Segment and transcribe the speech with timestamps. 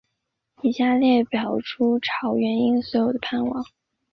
[0.63, 3.63] 以下的列表列出北朝元魏所有的藩王。